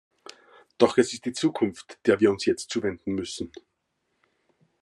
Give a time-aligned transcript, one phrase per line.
[0.79, 3.51] Doch es ist die Zukunft, der wir uns jetzt zuwenden müssen.